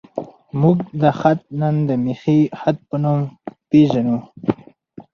[0.61, 3.19] موږ دا خط نن د میخي خط په نوم
[3.69, 4.17] پېژنو.